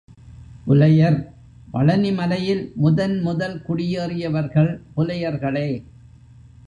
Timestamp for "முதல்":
3.21-3.61